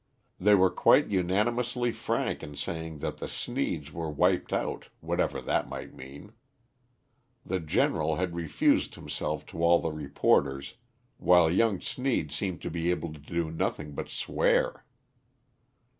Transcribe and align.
They 0.39 0.55
were 0.55 0.71
quite 0.71 1.09
unanimously 1.09 1.91
frank 1.91 2.41
in 2.41 2.55
saying 2.55 2.97
that 3.01 3.17
the 3.17 3.27
Sneeds 3.27 3.91
were 3.91 4.09
wiped 4.09 4.51
out, 4.51 4.89
whatever 4.99 5.39
that 5.43 5.69
might 5.69 5.93
mean. 5.93 6.33
The 7.45 7.59
General 7.59 8.15
had 8.15 8.33
refused 8.33 8.95
himself 8.95 9.45
to 9.45 9.61
all 9.63 9.77
the 9.77 9.91
reporters, 9.91 10.77
while 11.17 11.51
young 11.53 11.79
Sneed 11.79 12.31
seemed 12.31 12.63
to 12.63 12.71
be 12.71 12.89
able 12.89 13.13
to 13.13 13.19
do 13.19 13.51
nothing 13.51 13.93
but 13.93 14.09
swear. 14.09 14.85